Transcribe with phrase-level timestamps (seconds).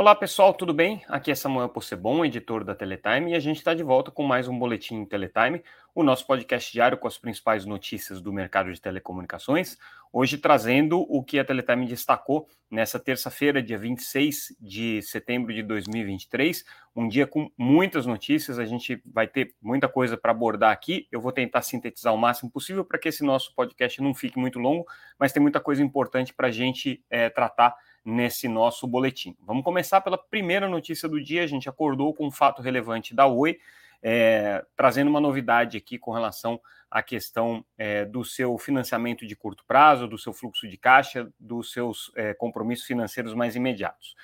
[0.00, 1.02] Olá pessoal, tudo bem?
[1.08, 4.48] Aqui é Samuel Possebon, editor da Teletime, e a gente está de volta com mais
[4.48, 5.62] um Boletim Teletime,
[5.94, 9.76] o nosso podcast diário com as principais notícias do mercado de telecomunicações.
[10.10, 16.64] Hoje trazendo o que a Teletime destacou nessa terça-feira, dia 26 de setembro de 2023,
[16.96, 21.08] um dia com muitas notícias, a gente vai ter muita coisa para abordar aqui.
[21.12, 24.58] Eu vou tentar sintetizar o máximo possível para que esse nosso podcast não fique muito
[24.58, 24.86] longo,
[25.18, 29.36] mas tem muita coisa importante para a gente é, tratar nesse nosso boletim.
[29.40, 31.42] Vamos começar pela primeira notícia do dia.
[31.42, 33.58] A gente acordou com um fato relevante da Oi,
[34.02, 36.60] é, trazendo uma novidade aqui com relação
[36.90, 41.72] à questão é, do seu financiamento de curto prazo, do seu fluxo de caixa, dos
[41.72, 44.14] seus é, compromissos financeiros mais imediatos.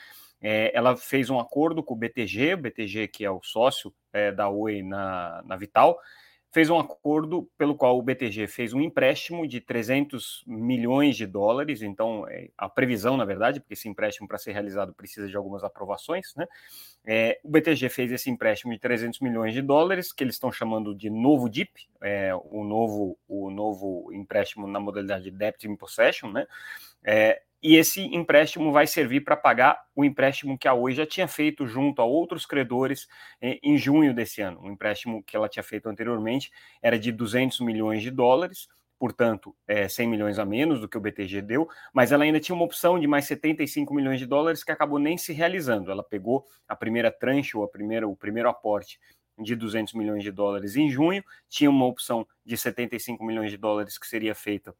[0.40, 4.32] É, ela fez um acordo com o BTG, o BTG que é o sócio é,
[4.32, 5.98] da Oi na, na Vital,
[6.56, 11.82] fez um acordo pelo qual o BTG fez um empréstimo de 300 milhões de dólares.
[11.82, 15.62] Então, é, a previsão, na verdade, porque esse empréstimo para ser realizado precisa de algumas
[15.62, 16.46] aprovações, né?
[17.04, 20.94] É, o BTG fez esse empréstimo de 300 milhões de dólares, que eles estão chamando
[20.94, 26.32] de novo DIP, é, o, novo, o novo empréstimo na modalidade de Debt in Possession,
[26.32, 26.46] né?
[27.04, 31.26] É, e esse empréstimo vai servir para pagar o empréstimo que a Oi já tinha
[31.26, 33.08] feito junto a outros credores
[33.40, 34.60] eh, em junho desse ano.
[34.62, 38.68] O empréstimo que ela tinha feito anteriormente era de 200 milhões de dólares,
[39.00, 42.54] portanto, é, 100 milhões a menos do que o BTG deu, mas ela ainda tinha
[42.54, 45.90] uma opção de mais 75 milhões de dólares que acabou nem se realizando.
[45.90, 49.00] Ela pegou a primeira tranche, ou a primeira, o primeiro aporte
[49.40, 53.98] de 200 milhões de dólares em junho, tinha uma opção de 75 milhões de dólares
[53.98, 54.72] que seria feita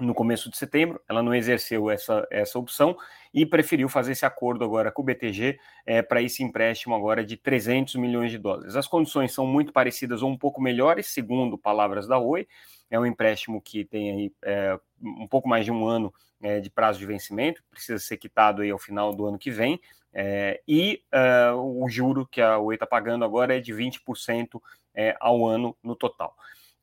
[0.00, 2.96] no começo de setembro, ela não exerceu essa, essa opção
[3.32, 7.36] e preferiu fazer esse acordo agora com o BTG é, para esse empréstimo agora de
[7.36, 8.76] 300 milhões de dólares.
[8.76, 12.48] As condições são muito parecidas ou um pouco melhores, segundo palavras da Oi.
[12.90, 16.70] É um empréstimo que tem aí é, um pouco mais de um ano é, de
[16.70, 19.80] prazo de vencimento, precisa ser quitado aí ao final do ano que vem,
[20.12, 24.60] é, e uh, o juro que a Oi está pagando agora é de 20%
[24.94, 26.34] é, ao ano no total.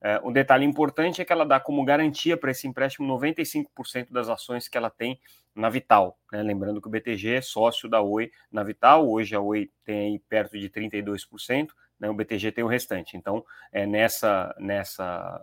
[0.02, 4.30] É, um detalhe importante é que ela dá como garantia para esse empréstimo 95% das
[4.30, 5.20] ações que ela tem
[5.56, 6.18] na Vital.
[6.32, 6.44] Né?
[6.44, 10.58] Lembrando que o BTG é sócio da Oi na Vital, hoje a Oi tem perto
[10.58, 11.70] de 32%,
[12.00, 12.10] né?
[12.10, 13.18] o BTG tem o restante.
[13.18, 15.42] Então, é nessa, nessa,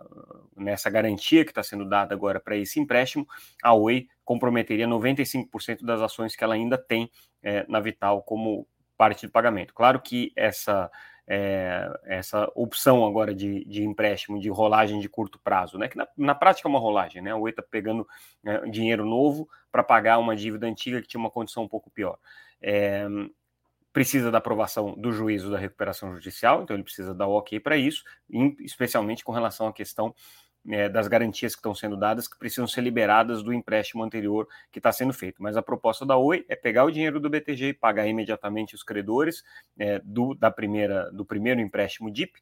[0.55, 3.27] nessa garantia que está sendo dada agora para esse empréstimo,
[3.61, 7.11] a Oi comprometeria 95% das ações que ela ainda tem
[7.43, 8.65] é, na Vital como
[8.97, 9.73] parte do pagamento.
[9.73, 10.89] Claro que essa
[11.27, 15.87] é, essa opção agora de, de, empréstimo, de rolagem de curto prazo, né?
[15.87, 17.33] Que na, na prática é uma rolagem, né?
[17.33, 18.07] O está pegando
[18.43, 22.17] né, dinheiro novo para pagar uma dívida antiga que tinha uma condição um pouco pior.
[22.61, 23.07] É,
[23.91, 28.03] precisa da aprovação do juízo da recuperação judicial, então ele precisa dar ok para isso,
[28.59, 30.13] especialmente com relação à questão
[30.69, 34.79] é, das garantias que estão sendo dadas que precisam ser liberadas do empréstimo anterior que
[34.79, 35.41] está sendo feito.
[35.41, 38.83] Mas a proposta da Oi é pegar o dinheiro do BTG e pagar imediatamente os
[38.83, 39.43] credores
[39.77, 42.39] é, do, da primeira, do primeiro empréstimo DIP.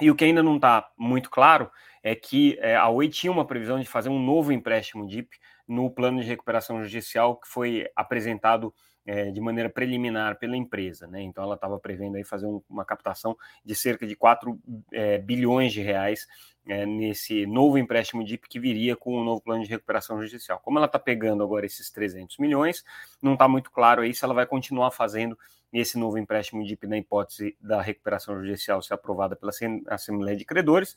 [0.00, 1.70] E o que ainda não está muito claro
[2.02, 5.90] é que é, a Oi tinha uma previsão de fazer um novo empréstimo DIP no
[5.90, 8.74] plano de recuperação judicial que foi apresentado
[9.06, 11.06] é, de maneira preliminar pela empresa.
[11.06, 11.22] Né?
[11.22, 14.58] Então, ela estava prevendo aí fazer um, uma captação de cerca de 4
[14.92, 16.26] é, bilhões de reais
[16.66, 20.58] é, nesse novo empréstimo DIP que viria com o um novo plano de recuperação judicial.
[20.60, 22.84] Como ela está pegando agora esses 300 milhões,
[23.22, 25.38] não está muito claro aí se ela vai continuar fazendo
[25.72, 29.50] esse novo empréstimo DIP na hipótese da recuperação judicial ser aprovada pela
[29.88, 30.96] Assembleia de Credores,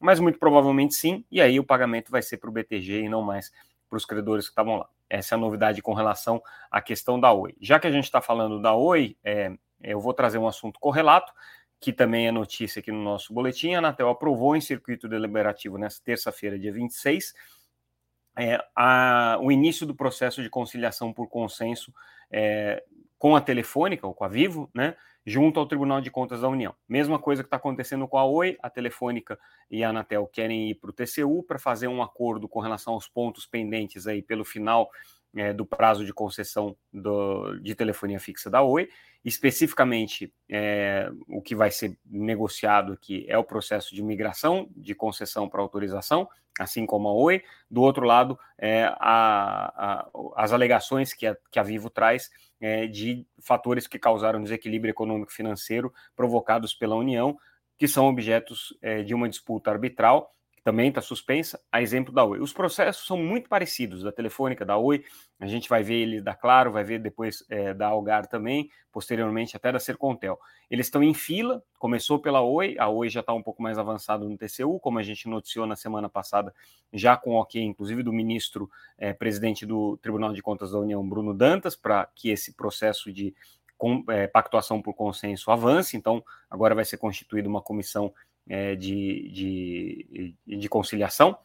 [0.00, 3.22] mas muito provavelmente sim, e aí o pagamento vai ser para o BTG e não
[3.22, 3.52] mais
[3.88, 4.88] para os credores que estavam lá.
[5.08, 7.54] Essa é a novidade com relação à questão da Oi.
[7.60, 9.52] Já que a gente está falando da Oi, é,
[9.82, 11.32] eu vou trazer um assunto correlato,
[11.80, 13.74] que também é notícia aqui no nosso boletim.
[13.74, 17.34] A Anatel aprovou em circuito deliberativo nesta terça-feira, dia 26,
[18.36, 21.92] é, a, o início do processo de conciliação por consenso
[22.30, 22.84] é,
[23.18, 24.94] com a Telefônica, ou com a Vivo, né,
[25.26, 26.74] junto ao Tribunal de Contas da União.
[26.88, 29.38] Mesma coisa que está acontecendo com a Oi, a Telefônica
[29.70, 33.06] e a Anatel querem ir para o TCU para fazer um acordo com relação aos
[33.06, 34.88] pontos pendentes aí pelo final
[35.36, 38.88] é, do prazo de concessão do, de telefonia fixa da Oi.
[39.24, 45.48] Especificamente, é, o que vai ser negociado aqui é o processo de migração de concessão
[45.48, 46.28] para autorização,
[46.58, 47.42] assim como a Oi.
[47.70, 52.86] Do outro lado, é, a, a, as alegações que a, que a Vivo traz é,
[52.86, 57.38] de fatores que causaram desequilíbrio econômico-financeiro provocados pela União,
[57.76, 60.34] que são objetos é, de uma disputa arbitral
[60.68, 62.40] também está suspensa, a exemplo da Oi.
[62.40, 65.02] Os processos são muito parecidos, da Telefônica, da Oi,
[65.40, 69.56] a gente vai ver ele da Claro, vai ver depois é, da Algar também, posteriormente
[69.56, 70.38] até da Sercontel.
[70.70, 74.28] Eles estão em fila, começou pela Oi, a Oi já está um pouco mais avançado
[74.28, 76.54] no TCU, como a gente noticiou na semana passada,
[76.92, 81.08] já com o ok, inclusive, do ministro é, presidente do Tribunal de Contas da União,
[81.08, 83.34] Bruno Dantas, para que esse processo de
[83.78, 88.12] com, é, pactuação por consenso avance, então agora vai ser constituída uma comissão
[88.48, 91.38] é, de, de, de conciliação.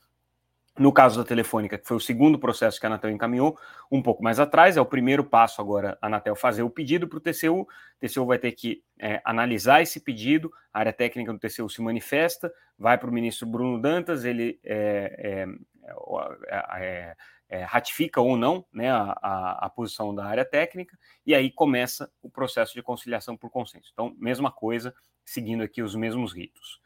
[0.75, 3.59] No caso da Telefônica, que foi o segundo processo que a Anatel encaminhou,
[3.91, 7.17] um pouco mais atrás, é o primeiro passo agora a Anatel fazer o pedido para
[7.17, 7.61] o TCU.
[7.61, 7.67] O
[7.99, 12.51] TCU vai ter que é, analisar esse pedido, a área técnica do TCU se manifesta,
[12.77, 15.45] vai para o ministro Bruno Dantas, ele é,
[16.79, 17.15] é,
[17.49, 22.11] é, ratifica ou não né, a, a, a, posição da área técnica, e aí começa
[22.19, 23.91] o processo de conciliação por consenso.
[23.93, 24.91] Então, mesma coisa,
[25.23, 26.81] seguindo aqui os mesmos ritos.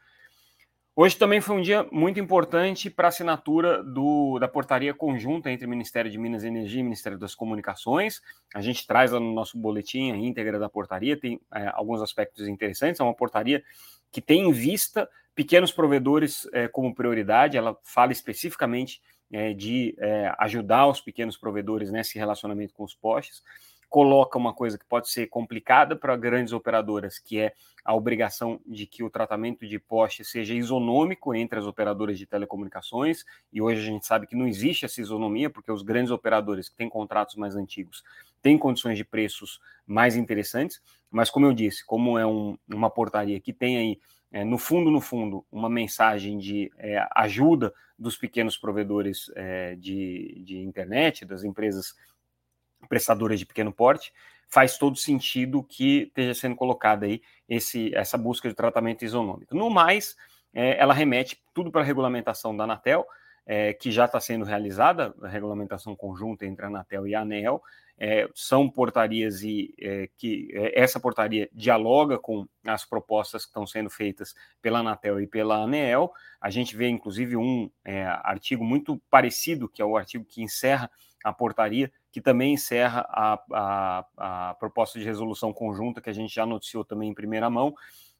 [1.00, 5.64] Hoje também foi um dia muito importante para a assinatura do, da portaria conjunta entre
[5.64, 8.20] o Ministério de Minas e Energia e o Ministério das Comunicações.
[8.52, 12.48] A gente traz lá no nosso boletim a íntegra da portaria, tem é, alguns aspectos
[12.48, 13.00] interessantes.
[13.00, 13.62] É uma portaria
[14.10, 20.34] que tem em vista pequenos provedores é, como prioridade, ela fala especificamente é, de é,
[20.40, 23.44] ajudar os pequenos provedores nesse relacionamento com os postes
[23.88, 27.54] coloca uma coisa que pode ser complicada para grandes operadoras, que é
[27.84, 33.24] a obrigação de que o tratamento de poste seja isonômico entre as operadoras de telecomunicações,
[33.50, 36.76] e hoje a gente sabe que não existe essa isonomia, porque os grandes operadores que
[36.76, 38.04] têm contratos mais antigos
[38.42, 43.40] têm condições de preços mais interessantes, mas como eu disse, como é um, uma portaria
[43.40, 44.00] que tem aí,
[44.30, 50.42] é, no fundo, no fundo, uma mensagem de é, ajuda dos pequenos provedores é, de,
[50.44, 51.96] de internet, das empresas
[52.88, 54.12] prestadoras de pequeno porte,
[54.48, 59.54] faz todo sentido que esteja sendo colocada aí esse, essa busca de tratamento isonômico.
[59.54, 60.16] No mais,
[60.54, 63.06] é, ela remete tudo para a regulamentação da Anatel,
[63.46, 67.62] é, que já está sendo realizada, a regulamentação conjunta entre a Anatel e a ANEL,
[67.98, 73.66] é, são portarias e é, que é, essa portaria dialoga com as propostas que estão
[73.66, 76.12] sendo feitas pela Anatel e pela ANEEL.
[76.40, 80.88] A gente vê, inclusive, um é, artigo muito parecido, que é o artigo que encerra
[81.24, 84.06] a portaria, que também encerra a, a,
[84.50, 87.74] a proposta de resolução conjunta que a gente já noticiou também em primeira mão,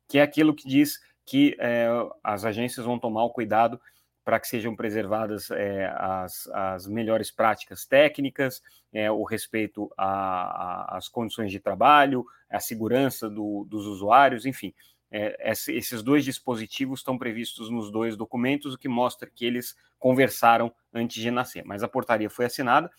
[0.09, 1.89] que é aquilo que diz que é,
[2.25, 3.81] as agências vão tomar o cuidado
[4.25, 8.63] para que sejam preservadas é, as, as melhores práticas técnicas,
[8.93, 14.75] é, o respeito às condições de trabalho, a segurança do, dos usuários, enfim.
[15.11, 20.73] É, esses dois dispositivos estão previstos nos dois documentos, o que mostra que eles conversaram
[20.93, 21.65] antes de nascer.
[21.65, 22.91] Mas a portaria foi assinada,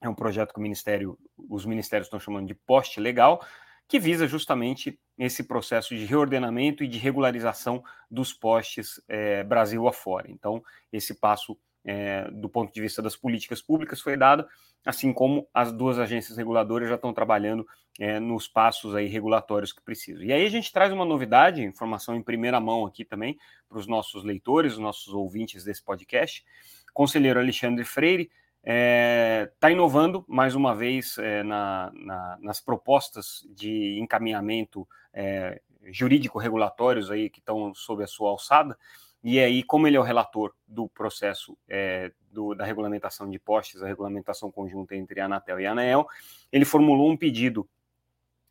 [0.00, 3.44] é um projeto que o Ministério, os ministérios estão chamando de poste legal,
[3.88, 10.30] que visa justamente esse processo de reordenamento e de regularização dos postes é, Brasil afora.
[10.30, 14.46] Então, esse passo, é, do ponto de vista das políticas públicas, foi dado,
[14.84, 17.66] assim como as duas agências reguladoras já estão trabalhando
[17.98, 20.24] é, nos passos aí regulatórios que precisam.
[20.24, 23.38] E aí a gente traz uma novidade, informação em primeira mão aqui também
[23.68, 26.44] para os nossos leitores, os nossos ouvintes desse podcast.
[26.92, 33.46] Conselheiro Alexandre Freire está é, tá inovando mais uma vez é, na, na, nas propostas
[33.54, 38.76] de encaminhamento é, jurídico-regulatórios aí que estão sob a sua alçada.
[39.24, 43.82] E aí, como ele é o relator do processo é, do, da regulamentação de postes,
[43.82, 46.06] a regulamentação conjunta entre a Anatel e a ANEEL,
[46.52, 47.66] ele formulou um pedido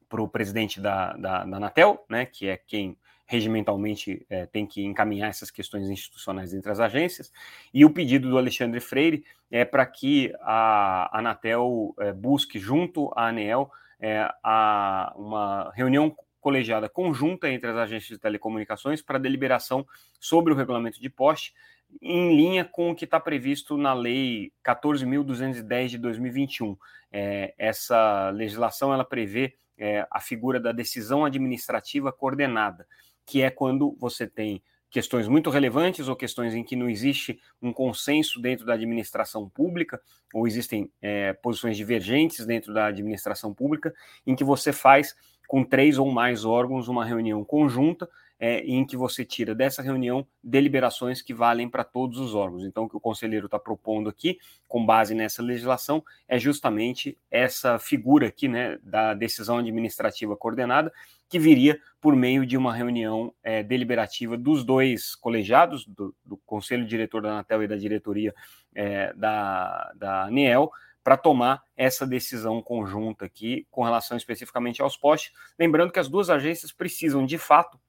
[0.10, 4.84] para o presidente da, da, da, Anatel, né, que é quem regimentalmente é, tem que
[4.84, 7.32] encaminhar essas questões institucionais entre as agências,
[7.72, 13.28] e o pedido do Alexandre Freire é para que a Anatel é, busque junto à
[13.28, 19.88] ANEEL é, a, uma reunião colegiada conjunta entre as agências de telecomunicações para deliberação
[20.20, 21.54] sobre o regulamento de poste,
[22.02, 26.78] em linha com o que está previsto na Lei 14.210 de 2021.
[27.12, 32.86] É, essa legislação ela prevê é, a figura da decisão administrativa coordenada
[33.26, 37.74] que é quando você tem questões muito relevantes ou questões em que não existe um
[37.74, 40.00] consenso dentro da administração pública,
[40.32, 43.92] ou existem é, posições divergentes dentro da administração pública,
[44.26, 45.16] em que você faz
[45.48, 48.10] com três ou mais órgãos uma reunião conjunta
[48.40, 52.66] é, em que você tira dessa reunião deliberações que valem para todos os órgãos.
[52.66, 57.80] Então, o que o conselheiro está propondo aqui, com base nessa legislação, é justamente essa
[57.80, 60.92] figura aqui, né, da decisão administrativa coordenada,
[61.30, 66.86] que viria por meio de uma reunião é, deliberativa dos dois colegiados, do, do, Conselho
[66.86, 68.36] Diretor da Anatel e da diretoria
[68.76, 70.70] é, da, da ANEEL,
[71.04, 75.34] para tomar essa decisão conjunta aqui com relação especificamente aos postes.
[75.60, 77.80] Lembrando que as duas agências precisam, de fato,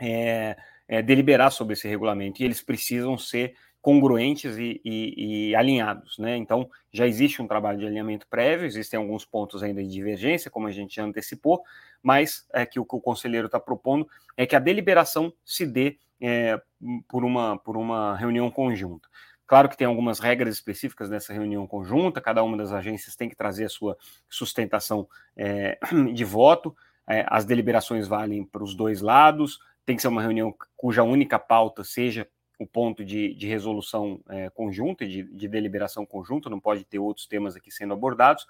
[0.00, 0.56] é,
[0.88, 6.38] é, deliberar sobre esse regulamento e eles precisam ser congruentes e, e, e, alinhados, né?
[6.38, 10.66] Então já existe um trabalho de alinhamento prévio, existem alguns pontos ainda de divergência, como
[10.66, 11.62] a gente já antecipou,
[12.02, 15.98] mas é que o que o conselheiro está propondo é que a deliberação se dê
[16.18, 16.58] é,
[17.06, 19.06] por, uma, por uma reunião conjunta.
[19.46, 23.36] Claro que tem algumas regras específicas nessa reunião conjunta, cada uma das agências tem que
[23.36, 23.96] trazer a sua
[24.28, 25.78] sustentação é,
[26.14, 26.74] de voto,
[27.06, 31.38] é, as deliberações valem para os dois lados, tem que ser uma reunião cuja única
[31.38, 32.26] pauta seja
[32.58, 37.26] o ponto de, de resolução é, conjunta, de, de, deliberação conjunta, não pode ter outros
[37.26, 38.46] temas aqui sendo abordados.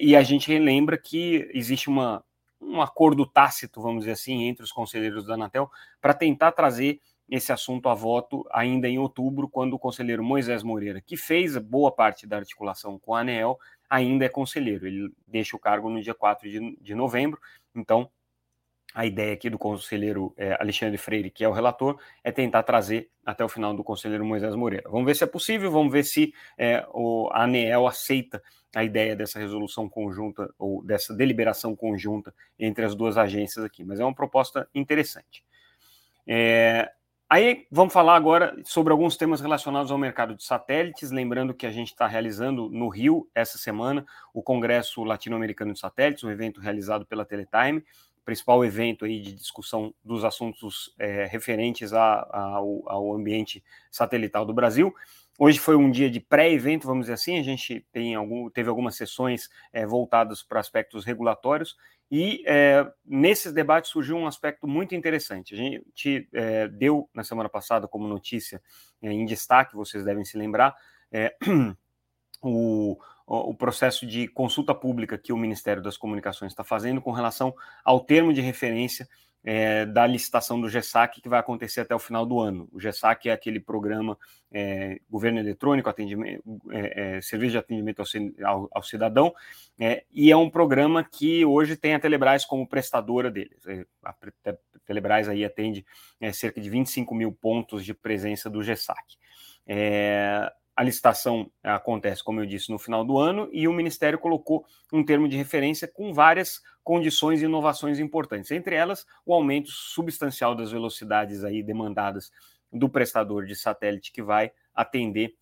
[0.00, 2.24] E a gente lembra que existe uma,
[2.60, 5.70] um acordo tácito, vamos dizer assim, entre os conselheiros da Anatel
[6.00, 11.00] para tentar trazer esse assunto a voto ainda em outubro, quando o conselheiro Moisés Moreira,
[11.00, 13.58] que fez boa parte da articulação com a ANEEL,
[13.90, 14.86] ainda é conselheiro.
[14.86, 17.40] Ele deixa o cargo no dia 4 de, de novembro,
[17.74, 18.10] então
[18.94, 23.10] a ideia aqui do conselheiro é, Alexandre Freire, que é o relator, é tentar trazer
[23.26, 24.88] até o final do conselheiro Moisés Moreira.
[24.88, 28.42] Vamos ver se é possível, vamos ver se é, o, a ANEEL aceita
[28.74, 34.00] a ideia dessa resolução conjunta ou dessa deliberação conjunta entre as duas agências aqui, mas
[34.00, 35.44] é uma proposta interessante.
[36.26, 36.90] É,
[37.28, 41.70] aí vamos falar agora sobre alguns temas relacionados ao mercado de satélites, lembrando que a
[41.70, 47.04] gente está realizando no Rio essa semana o Congresso Latino-Americano de Satélites, um evento realizado
[47.06, 47.84] pela Teletime,
[48.24, 54.44] principal evento aí de discussão dos assuntos é, referentes a, a, ao, ao, ambiente satelital
[54.44, 54.92] do Brasil.
[55.38, 58.96] Hoje foi um dia de pré-evento, vamos dizer assim, a gente tem algum, teve algumas
[58.96, 61.76] sessões é, voltadas para aspectos regulatórios
[62.10, 65.54] e é, nesses debates surgiu um aspecto muito interessante.
[65.54, 68.62] A gente é, deu na semana passada como notícia
[69.02, 70.74] é, em destaque, vocês devem se lembrar,
[71.10, 71.36] é,
[72.40, 72.96] o,
[73.26, 78.00] o processo de consulta pública que o Ministério das Comunicações está fazendo com relação ao
[78.00, 79.08] termo de referência
[79.48, 82.68] é, da licitação do GESAC, que vai acontecer até o final do ano.
[82.72, 84.18] O GESAC é aquele programa
[84.50, 88.02] é, Governo Eletrônico, atendimento, é, é Serviço de Atendimento
[88.44, 89.32] ao, ao, Cidadão,
[89.78, 93.56] é, e é um programa que hoje tem a Telebrás como prestadora dele.
[93.68, 94.12] É, a
[94.84, 95.86] Telebrás aí atende
[96.32, 99.16] cerca de 25 mil pontos de presença do GESAC.
[100.76, 105.04] A licitação acontece, como eu disse, no final do ano e o Ministério colocou um
[105.04, 110.70] termo de referência com várias condições e inovações importantes, entre elas o aumento substancial das
[110.70, 112.30] velocidades aí demandadas
[112.72, 115.34] do prestador de satélite que vai atender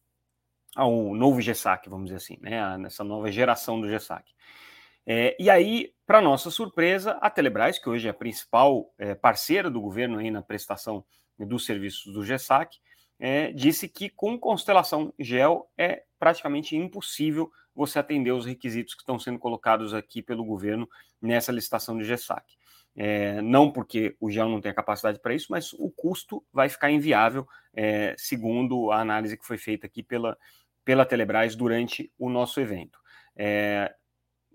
[0.74, 4.32] ao novo GESAC, vamos dizer assim, né, nessa nova geração do GESAC.
[5.06, 9.70] É, e aí, para nossa surpresa, a Telebrás, que hoje é a principal é, parceira
[9.70, 11.04] do governo aí na prestação
[11.38, 12.78] dos serviços do GESAC,
[13.20, 19.18] é, disse que com constelação GEL é praticamente impossível você atender os requisitos que estão
[19.18, 20.88] sendo colocados aqui pelo governo
[21.20, 22.44] nessa licitação de GESAC.
[22.96, 26.68] É, não porque o GEL não tem a capacidade para isso, mas o custo vai
[26.68, 30.38] ficar inviável, é, segundo a análise que foi feita aqui pela,
[30.84, 32.98] pela Telebrás durante o nosso evento.
[33.36, 33.92] É,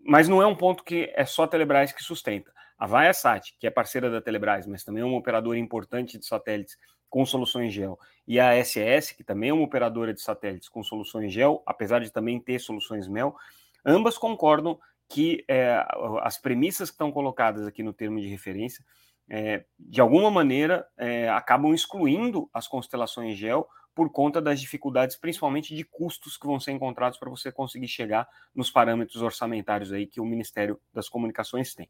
[0.06, 2.54] mas não é um ponto que é só a Telebrás que sustenta.
[2.78, 6.78] A Viasat, que é parceira da Telebrás, mas também é uma operadora importante de satélites
[7.10, 7.98] com soluções GEL,
[8.28, 12.12] e a SS, que também é uma operadora de satélites com soluções GEL, apesar de
[12.12, 13.36] também ter soluções MEL,
[13.86, 15.84] ambas concordam que é,
[16.22, 18.86] as premissas que estão colocadas aqui no termo de referência,
[19.28, 25.76] é, de alguma maneira, é, acabam excluindo as constelações GEL por conta das dificuldades, principalmente
[25.76, 30.22] de custos que vão ser encontrados para você conseguir chegar nos parâmetros orçamentários aí que
[30.22, 31.90] o Ministério das Comunicações tem.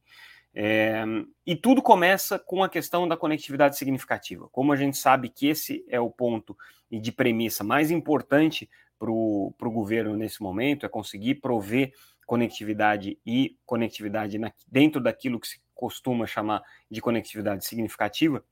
[0.53, 1.03] É,
[1.45, 4.49] e tudo começa com a questão da conectividade significativa.
[4.51, 6.57] Como a gente sabe que esse é o ponto
[6.91, 11.93] de premissa mais importante para o governo nesse momento, é conseguir prover
[12.25, 18.43] conectividade e conectividade na, dentro daquilo que se costuma chamar de conectividade significativa,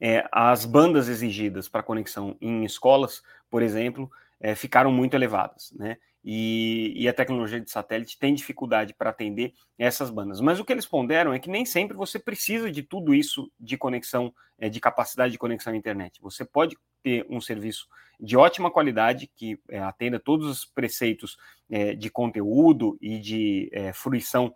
[0.00, 4.10] é, as bandas exigidas para conexão em escolas, por exemplo,
[4.40, 5.96] é, ficaram muito elevadas, né?
[6.24, 10.40] E, e, a tecnologia de satélite tem dificuldade para atender essas bandas.
[10.40, 13.76] Mas o que eles ponderam é que nem sempre você precisa de tudo isso de
[13.76, 16.22] conexão, é, de capacidade de conexão à internet.
[16.22, 17.86] Você pode ter um serviço
[18.18, 21.36] de ótima qualidade que é, atenda todos os preceitos
[21.70, 24.52] é, de conteúdo e de é, fruição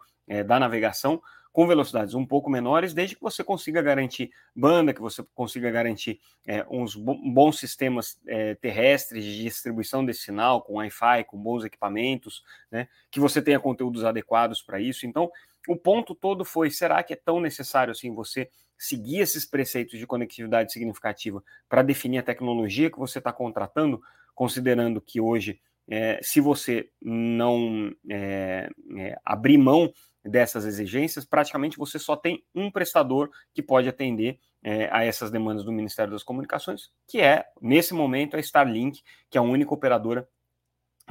[0.47, 1.23] da navegação,
[1.59, 6.21] com velocidades um pouco menores, desde que você consiga garantir banda, que você consiga garantir
[6.47, 12.45] é, uns bons sistemas é, terrestres de distribuição desse sinal, com Wi-Fi, com bons equipamentos,
[12.71, 15.05] né, que você tenha conteúdos adequados para isso.
[15.05, 15.33] Então,
[15.67, 18.49] o ponto todo foi: será que é tão necessário assim você
[18.79, 24.01] seguir esses preceitos de conectividade significativa para definir a tecnologia que você está contratando,
[24.33, 25.61] considerando que hoje
[25.91, 29.93] é, se você não é, é, abrir mão
[30.25, 35.65] dessas exigências, praticamente você só tem um prestador que pode atender é, a essas demandas
[35.65, 40.29] do Ministério das Comunicações, que é, nesse momento, a Starlink, que é a única operadora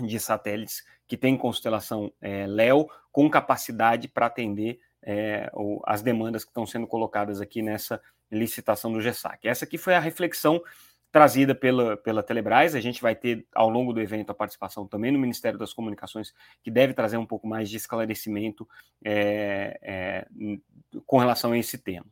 [0.02, 5.50] de satélites que tem constelação é, LEO com capacidade para atender é,
[5.86, 9.48] as demandas que estão sendo colocadas aqui nessa licitação do GESAC.
[9.48, 10.62] Essa aqui foi a reflexão
[11.18, 12.76] trazida pela, pela Telebrás.
[12.76, 16.32] A gente vai ter ao longo do evento a participação também no Ministério das Comunicações,
[16.64, 18.70] que deve trazer um pouco mais de esclarecimento
[19.04, 20.28] é, é,
[21.08, 22.06] com relação a esse tema.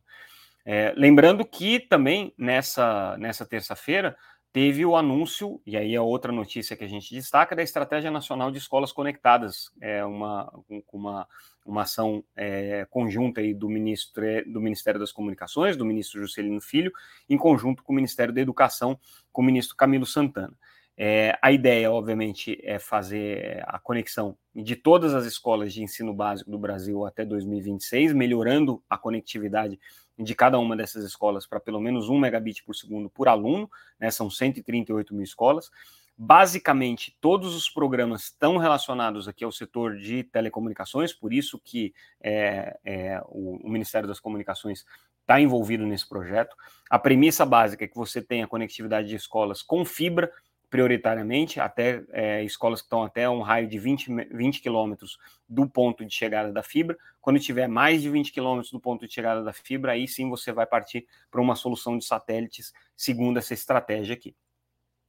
[0.64, 4.16] É, lembrando que também nessa, nessa terça-feira
[4.56, 8.50] teve o anúncio, e aí a outra notícia que a gente destaca, da Estratégia Nacional
[8.50, 10.50] de Escolas Conectadas, é uma,
[10.90, 11.28] uma,
[11.66, 16.90] uma ação é, conjunta aí do, ministro, do Ministério das Comunicações, do ministro Juscelino Filho,
[17.28, 18.98] em conjunto com o Ministério da Educação,
[19.30, 20.56] com o ministro Camilo Santana.
[20.96, 26.50] É, a ideia, obviamente, é fazer a conexão de todas as escolas de ensino básico
[26.50, 29.78] do Brasil até 2026, melhorando a conectividade
[30.18, 34.10] de cada uma dessas escolas para pelo menos 1 megabit por segundo por aluno, né,
[34.10, 35.70] são 138 mil escolas.
[36.18, 41.92] Basicamente, todos os programas estão relacionados aqui ao setor de telecomunicações, por isso que
[42.22, 44.86] é, é, o, o Ministério das Comunicações
[45.20, 46.56] está envolvido nesse projeto.
[46.88, 50.32] A premissa básica é que você tenha conectividade de escolas com fibra,
[50.68, 55.18] prioritariamente, até é, escolas que estão até um raio de 20, 20 quilômetros
[55.48, 56.96] do ponto de chegada da fibra.
[57.20, 60.52] Quando tiver mais de 20 quilômetros do ponto de chegada da fibra, aí sim você
[60.52, 64.34] vai partir para uma solução de satélites, segundo essa estratégia aqui.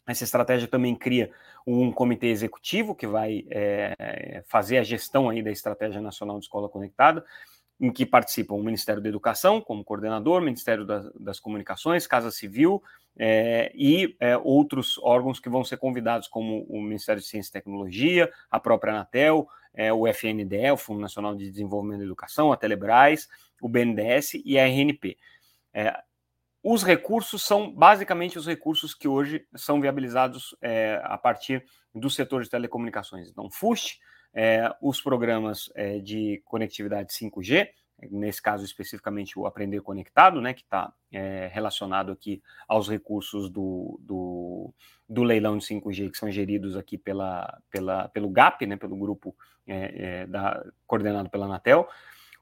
[0.06, 1.32] Essa estratégia também cria
[1.66, 6.70] um comitê executivo que vai é, fazer a gestão aí da Estratégia Nacional de Escola
[6.70, 7.26] Conectada,
[7.80, 12.82] em que participam o Ministério da Educação como coordenador, Ministério das, das Comunicações, Casa Civil
[13.18, 17.54] é, e é, outros órgãos que vão ser convidados, como o Ministério de Ciência e
[17.54, 22.58] Tecnologia, a própria Anatel, é, o FNDE, o Fundo Nacional de Desenvolvimento da Educação, a
[22.58, 23.28] Telebrás,
[23.62, 25.18] o BNDES e a RNP.
[25.74, 26.00] É,
[26.64, 32.44] os recursos são basicamente os recursos que hoje são viabilizados é, a partir do setor
[32.44, 33.30] de telecomunicações.
[33.30, 34.00] Então, FUST,
[34.34, 35.72] é, os programas
[36.04, 37.70] de conectividade 5G,
[38.12, 44.00] nesse caso especificamente o Aprender Conectado, né, que está é, relacionado aqui aos recursos do,
[44.02, 44.74] do,
[45.10, 49.36] do, leilão de 5G que são geridos aqui pela, pela, pelo GAP, né, pelo grupo
[49.66, 51.88] é, é, da, coordenado pela Anatel,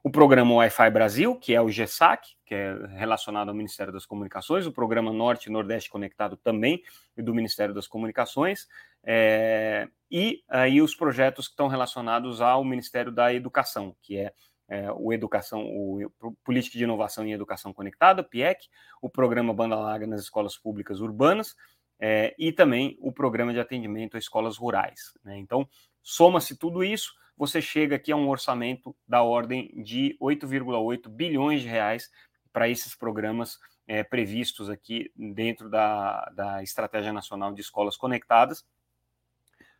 [0.05, 4.67] o programa Wi-Fi Brasil, que é o GESAC, que é relacionado ao Ministério das Comunicações,
[4.67, 6.83] o programa Norte e Nordeste Conectado também,
[7.17, 8.67] do Ministério das Comunicações,
[9.03, 14.31] é, e aí os projetos que estão relacionados ao Ministério da Educação, que é,
[14.67, 16.09] é o Educação, o
[16.43, 18.67] Política de Inovação em Educação Conectada, PIEC,
[19.01, 21.55] o programa Banda Larga nas Escolas Públicas Urbanas,
[21.99, 25.13] é, e também o programa de atendimento a escolas rurais.
[25.23, 25.37] Né?
[25.37, 25.67] Então,
[26.01, 31.67] soma-se tudo isso, você chega aqui a um orçamento da ordem de 8,8 bilhões de
[31.67, 32.09] reais
[32.51, 38.65] para esses programas é, previstos aqui dentro da, da Estratégia Nacional de Escolas Conectadas,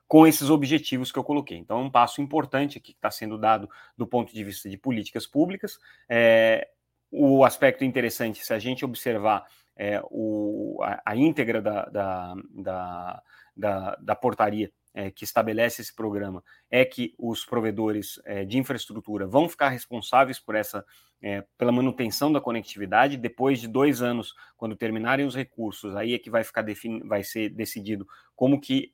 [0.08, 1.58] com esses objetivos que eu coloquei.
[1.58, 4.78] Então, é um passo importante aqui que está sendo dado do ponto de vista de
[4.78, 5.80] políticas públicas.
[6.08, 6.70] É,
[7.12, 13.24] o aspecto interessante, se a gente observar é, o, a, a íntegra da, da, da,
[13.56, 19.28] da, da portaria é, que estabelece esse programa é que os provedores é, de infraestrutura
[19.28, 20.86] vão ficar responsáveis por essa
[21.22, 26.20] é, pela manutenção da conectividade depois de dois anos, quando terminarem os recursos, aí é
[26.20, 26.64] que vai ficar
[27.06, 28.94] vai ser decidido como que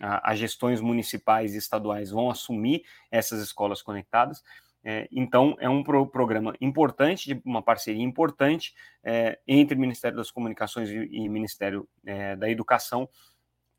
[0.00, 4.42] as gestões municipais e estaduais vão assumir essas escolas conectadas.
[4.82, 8.74] É, então, é um pro programa importante, uma parceria importante
[9.04, 13.08] é, entre Ministério das Comunicações e, e Ministério é, da Educação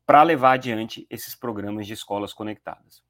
[0.06, 3.02] para levar adiante esses programas de escolas conectadas.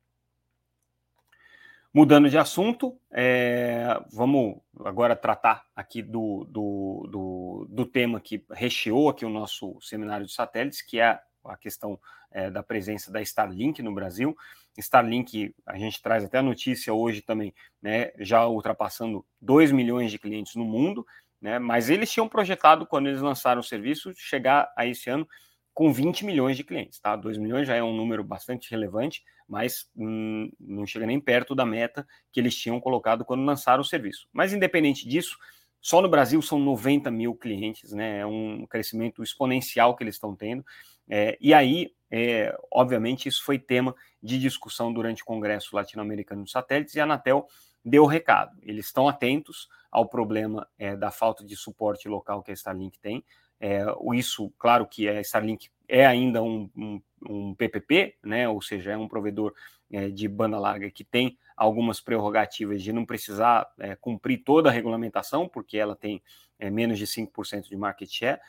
[1.95, 9.11] Mudando de assunto, é, vamos agora tratar aqui do, do, do, do, tema que recheou
[9.11, 12.01] aqui o nosso seminário de satélites, que é a questão
[12.31, 14.35] é, da presença da Starlink no Brasil.
[14.79, 20.19] Starlink, a gente traz até a notícia hoje também, né, já ultrapassando 2 milhões de
[20.19, 21.07] clientes no mundo,
[21.39, 25.29] né, mas eles tinham projetado, quando eles lançaram o serviço, chegar a esse ano
[25.75, 27.17] com 20 milhões de clientes, tá?
[27.17, 31.65] 2 milhões já é um número bastante relevante, mas hum, não chega nem perto da
[31.65, 34.29] meta que eles tinham colocado quando lançaram o serviço.
[34.33, 35.37] Mas independente disso,
[35.81, 38.21] só no Brasil são 90 mil clientes, né?
[38.21, 40.65] É um crescimento exponencial que eles estão tendo.
[41.09, 46.51] É, e aí, é, obviamente, isso foi tema de discussão durante o Congresso Latino-Americano de
[46.51, 47.47] Satélites e a Anatel
[47.85, 48.57] deu o recado.
[48.63, 53.25] Eles estão atentos ao problema é, da falta de suporte local que a Starlink tem.
[53.65, 58.91] É, isso, claro que a Starlink é ainda um, um, um PPP, né, ou seja,
[58.91, 59.55] é um provedor
[59.93, 64.73] é, de banda larga que tem algumas prerrogativas de não precisar é, cumprir toda a
[64.73, 66.21] regulamentação, porque ela tem
[66.59, 68.41] é, menos de 5% de market share,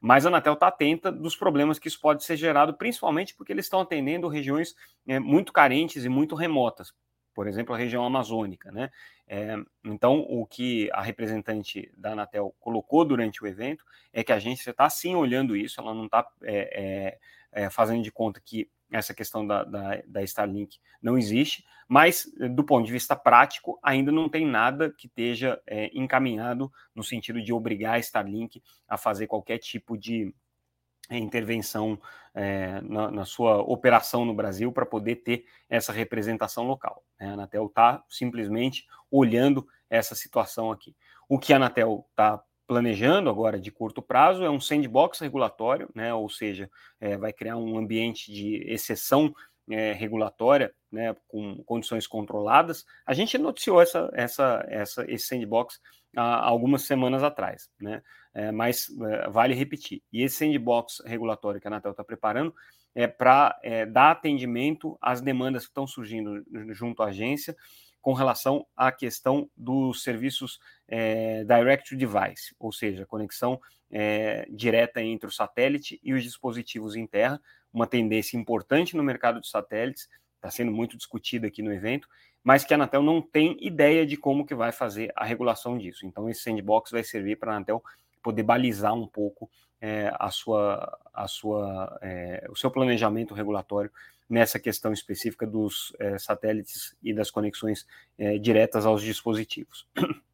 [0.00, 3.66] mas a Anatel está atenta dos problemas que isso pode ser gerado, principalmente porque eles
[3.66, 4.74] estão atendendo regiões
[5.06, 6.94] é, muito carentes e muito remotas,
[7.34, 8.90] por exemplo, a região amazônica, né?
[9.26, 14.36] É, então, o que a representante da Anatel colocou durante o evento é que a
[14.36, 17.18] agência está sim olhando isso, ela não está é,
[17.52, 22.30] é, é, fazendo de conta que essa questão da, da, da, Starlink não existe, mas
[22.54, 27.42] do ponto de vista prático, ainda não tem nada que esteja é, encaminhado no sentido
[27.42, 30.34] de obrigar a Starlink a fazer qualquer tipo de
[31.10, 31.98] intervenção
[32.34, 37.04] é, na, na, sua operação no Brasil para poder ter essa representação local.
[37.20, 37.28] Né?
[37.28, 40.96] A Anatel está simplesmente olhando essa situação aqui.
[41.28, 46.14] O que a Anatel está planejando agora de curto prazo é um sandbox regulatório, né?
[46.14, 49.34] ou seja, é, vai criar um ambiente de exceção
[49.70, 52.84] é, regulatória, né, com condições controladas.
[53.06, 55.80] A gente noticiou essa, essa, essa, esse sandbox
[56.16, 58.02] há algumas semanas atrás, né?
[58.34, 60.02] É, mas é, vale repetir.
[60.12, 62.54] E esse sandbox regulatório que a Anatel está preparando
[62.94, 67.56] é para é, dar atendimento às demandas que estão surgindo junto à agência
[68.00, 75.00] com relação à questão dos serviços é, direct to device, ou seja, conexão é, direta
[75.00, 77.40] entre o satélite e os dispositivos em terra,
[77.72, 82.08] uma tendência importante no mercado de satélites, está sendo muito discutida aqui no evento,
[82.42, 86.04] mas que a Anatel não tem ideia de como que vai fazer a regulação disso.
[86.04, 87.80] Então, esse sandbox vai servir para a Anatel
[88.22, 93.90] poder balizar um pouco é, a sua, a sua, é, o seu planejamento regulatório
[94.28, 97.86] nessa questão específica dos é, satélites e das conexões
[98.40, 99.86] diretas aos dispositivos.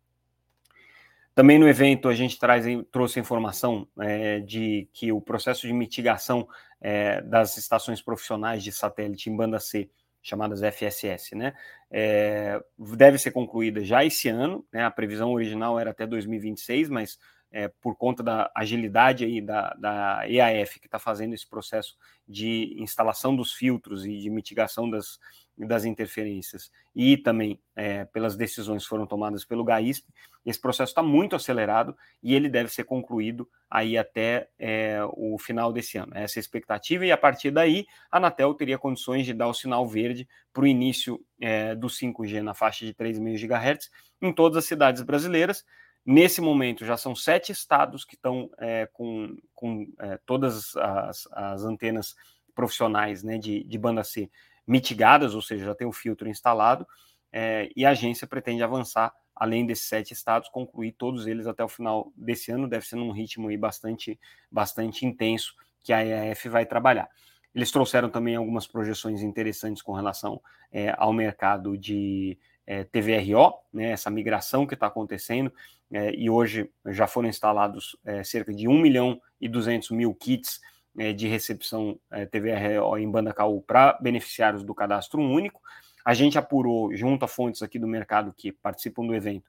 [1.39, 6.49] Também no evento a gente traz, trouxe informação é, de que o processo de mitigação
[6.81, 9.89] é, das estações profissionais de satélite em banda C
[10.21, 11.55] chamadas FSS, né?
[11.93, 14.85] É, deve ser concluída já esse ano, né?
[14.85, 17.21] A previsão original era até 2026, mas
[17.51, 22.77] é, por conta da agilidade aí da, da EAF que está fazendo esse processo de
[22.79, 25.19] instalação dos filtros e de mitigação das,
[25.57, 30.07] das interferências e também é, pelas decisões que foram tomadas pelo GAISP,
[30.45, 35.73] esse processo está muito acelerado e ele deve ser concluído aí até é, o final
[35.73, 36.13] desse ano.
[36.15, 39.55] Essa é a expectativa e a partir daí a Anatel teria condições de dar o
[39.55, 44.59] sinal verde para o início é, do 5G na faixa de 3,5 GHz em todas
[44.59, 45.65] as cidades brasileiras,
[46.11, 51.65] Nesse momento, já são sete estados que estão é, com, com é, todas as, as,
[51.65, 52.17] antenas
[52.55, 54.31] profissionais né, de, de, banda C
[54.67, 56.87] mitigadas, ou seja, já tem o filtro instalado,
[57.31, 61.69] é, e a agência pretende avançar, além desses sete estados, concluir todos eles até o
[61.69, 64.19] final desse ano, deve ser num ritmo aí bastante,
[64.51, 65.53] bastante intenso
[65.85, 67.11] que a EAF vai trabalhar.
[67.55, 70.41] Eles trouxeram também algumas projeções interessantes com relação
[70.73, 75.51] é, ao mercado de é, TVRO, né, essa migração que está acontecendo,
[75.91, 80.61] é, e hoje já foram instalados é, cerca de 1 milhão e 200 mil kits
[80.99, 85.63] é, de recepção é, TVRO em banda KU para beneficiários do cadastro único.
[86.05, 89.49] A gente apurou, junto a fontes aqui do mercado que participam do evento,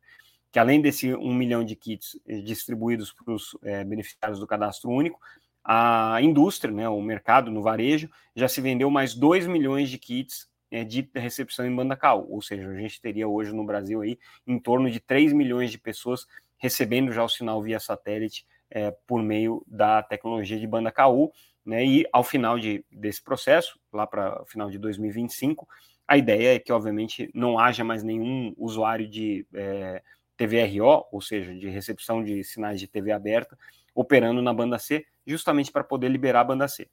[0.50, 3.54] que além desse 1 milhão de kits é, distribuídos para os
[3.86, 5.20] beneficiários do cadastro único,
[5.62, 10.48] a indústria, né, o mercado no varejo, já se vendeu mais 2 milhões de kits
[10.72, 14.18] é, de recepção em banda cal, ou seja, a gente teria hoje no Brasil aí
[14.46, 16.26] em torno de 3 milhões de pessoas
[16.58, 21.32] recebendo já o sinal via satélite é, por meio da tecnologia de banda KU,
[21.66, 25.68] né, e ao final de, desse processo, lá para o final de 2025,
[26.08, 30.02] a ideia é que, obviamente, não haja mais nenhum usuário de é,
[30.36, 33.58] TVRO, ou seja, de recepção de sinais de TV aberta,
[33.94, 36.90] operando na banda C, justamente para poder liberar a banda C.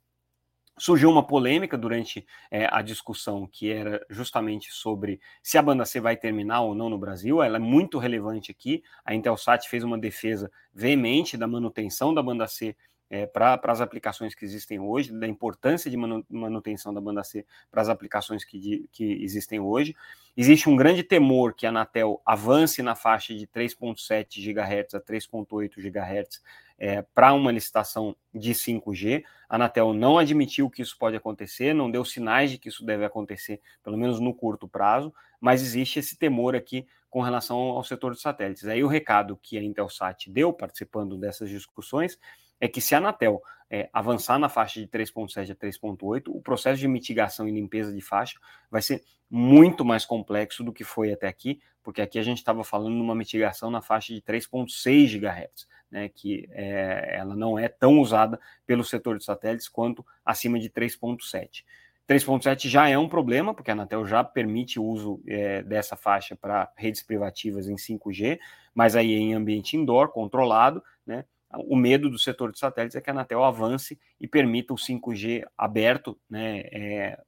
[0.79, 6.01] Surgiu uma polêmica durante é, a discussão que era justamente sobre se a banda C
[6.01, 7.43] vai terminar ou não no Brasil.
[7.43, 8.83] Ela é muito relevante aqui.
[9.05, 12.77] A Intelsat fez uma defesa veemente da manutenção da banda C
[13.09, 17.83] é, para as aplicações que existem hoje, da importância de manutenção da banda C para
[17.83, 19.95] as aplicações que, de, que existem hoje.
[20.37, 25.81] Existe um grande temor que a Anatel avance na faixa de 3,7 GHz a 3,8
[25.81, 26.43] GHz
[26.79, 29.25] é, para uma licitação de 5G.
[29.49, 33.05] A Anatel não admitiu que isso pode acontecer, não deu sinais de que isso deve
[33.05, 38.13] acontecer, pelo menos no curto prazo, mas existe esse temor aqui com relação ao setor
[38.13, 38.67] de satélites.
[38.67, 42.19] Aí o recado que a Intelsat deu participando dessas discussões
[42.61, 46.79] é que se a Anatel é, avançar na faixa de 3.7 a 3.8, o processo
[46.79, 48.39] de mitigação e limpeza de faixa
[48.71, 52.63] vai ser muito mais complexo do que foi até aqui, porque aqui a gente estava
[52.63, 57.99] falando numa mitigação na faixa de 3.6 GHz, né, que é, ela não é tão
[58.01, 61.65] usada pelo setor de satélites quanto acima de 3.7.
[62.09, 66.37] 3.7 já é um problema, porque a Anatel já permite o uso é, dessa faixa
[66.37, 68.39] para redes privativas em 5G,
[68.73, 71.25] mas aí em ambiente indoor, controlado, né?
[71.53, 75.45] O medo do setor de satélites é que a Anatel avance e permita o 5G
[75.57, 77.21] aberto, né, é,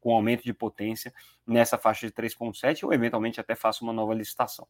[0.00, 1.12] com aumento de potência
[1.46, 4.66] nessa faixa de 3.7 ou eventualmente até faça uma nova licitação.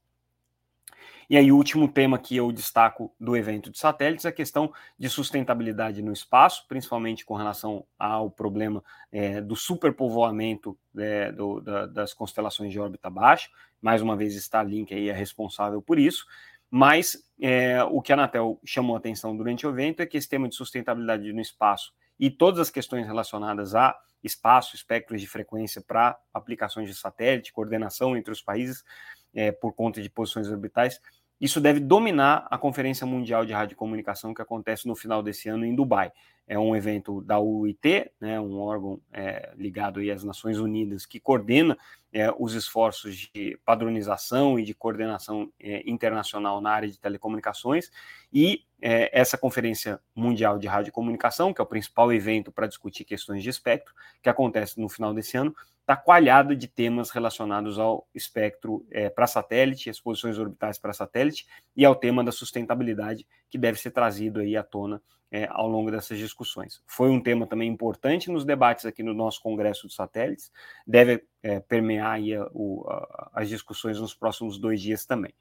[1.30, 4.72] E aí, o último tema que eu destaco do evento de satélites é a questão
[4.98, 11.84] de sustentabilidade no espaço, principalmente com relação ao problema é, do superpovoamento é, do, da,
[11.84, 13.50] das constelações de órbita baixa.
[13.78, 16.24] Mais uma vez, Starlink aí é responsável por isso.
[16.70, 20.28] Mas é, o que a Anatel chamou a atenção durante o evento é que esse
[20.28, 25.80] tema de sustentabilidade no espaço e todas as questões relacionadas a espaço, espectros de frequência
[25.80, 28.84] para aplicações de satélite, coordenação entre os países
[29.32, 31.00] é, por conta de posições orbitais,
[31.40, 35.74] isso deve dominar a Conferência Mundial de Radiocomunicação que acontece no final desse ano em
[35.74, 36.12] Dubai.
[36.48, 41.76] É um evento da UIT, né, um órgão é, ligado às Nações Unidas que coordena
[42.12, 47.90] é, os esforços de padronização e de coordenação é, internacional na área de telecomunicações.
[48.32, 53.42] E é, essa Conferência Mundial de Radiocomunicação, que é o principal evento para discutir questões
[53.42, 58.86] de espectro, que acontece no final desse ano, está coalhado de temas relacionados ao espectro
[58.90, 63.78] é, para satélite, as posições orbitais para satélite, e ao tema da sustentabilidade que deve
[63.78, 66.82] ser trazido aí à tona é, ao longo dessas discussões.
[66.86, 70.50] Foi um tema também importante nos debates aqui no nosso Congresso de Satélites,
[70.86, 75.34] deve é, permear aí a, o, a, as discussões nos próximos dois dias também.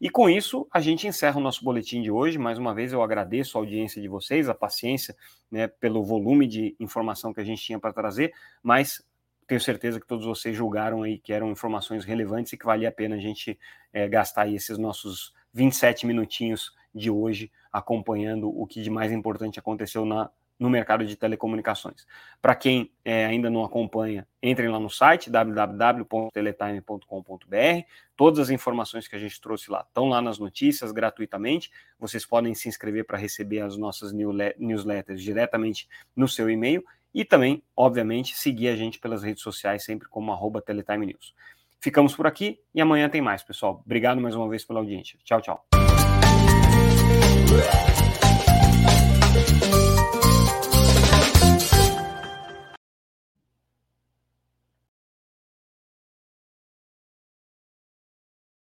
[0.00, 2.38] E com isso, a gente encerra o nosso boletim de hoje.
[2.38, 5.16] Mais uma vez, eu agradeço a audiência de vocês, a paciência
[5.50, 9.04] né, pelo volume de informação que a gente tinha para trazer, mas
[9.48, 12.92] tenho certeza que todos vocês julgaram aí que eram informações relevantes e que valia a
[12.92, 13.58] pena a gente
[13.92, 20.04] é, gastar esses nossos 27 minutinhos de hoje acompanhando o que de mais importante aconteceu
[20.04, 22.04] na, no mercado de telecomunicações.
[22.42, 27.86] Para quem é, ainda não acompanha, entrem lá no site www.teletime.com.br.
[28.16, 31.70] Todas as informações que a gente trouxe lá estão lá nas notícias gratuitamente.
[31.98, 36.84] Vocês podem se inscrever para receber as nossas newsletters diretamente no seu e-mail
[37.14, 41.34] e também, obviamente, seguir a gente pelas redes sociais, sempre como arroba Teletime News.
[41.80, 43.82] Ficamos por aqui e amanhã tem mais, pessoal.
[43.84, 45.18] Obrigado mais uma vez pela audiência.
[45.24, 45.64] Tchau, tchau.